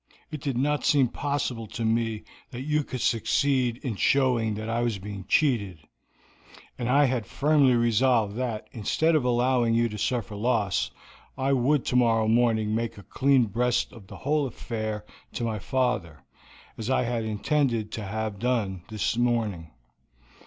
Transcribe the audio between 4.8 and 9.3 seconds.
was being cheated, and I had firmly resolved that, instead of